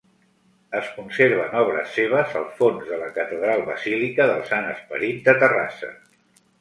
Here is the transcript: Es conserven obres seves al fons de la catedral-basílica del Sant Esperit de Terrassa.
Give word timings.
Es 0.77 0.85
conserven 0.93 1.51
obres 1.59 1.91
seves 1.97 2.33
al 2.39 2.47
fons 2.61 2.87
de 2.93 2.99
la 3.01 3.09
catedral-basílica 3.19 4.27
del 4.33 4.43
Sant 4.53 4.67
Esperit 4.73 5.21
de 5.29 5.37
Terrassa. 5.45 5.93